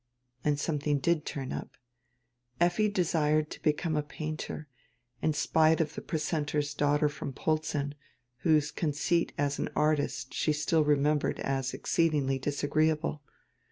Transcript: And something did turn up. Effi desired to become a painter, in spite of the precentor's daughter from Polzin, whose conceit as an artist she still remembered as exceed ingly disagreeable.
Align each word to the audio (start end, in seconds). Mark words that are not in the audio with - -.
And 0.43 0.59
something 0.59 0.97
did 0.97 1.27
turn 1.27 1.53
up. 1.53 1.77
Effi 2.59 2.89
desired 2.89 3.51
to 3.51 3.61
become 3.61 3.95
a 3.95 4.01
painter, 4.01 4.67
in 5.21 5.31
spite 5.33 5.79
of 5.79 5.93
the 5.93 6.01
precentor's 6.01 6.73
daughter 6.73 7.07
from 7.07 7.33
Polzin, 7.33 7.93
whose 8.37 8.71
conceit 8.71 9.31
as 9.37 9.59
an 9.59 9.69
artist 9.75 10.33
she 10.33 10.53
still 10.53 10.83
remembered 10.83 11.39
as 11.41 11.75
exceed 11.75 12.13
ingly 12.13 12.41
disagreeable. 12.41 13.21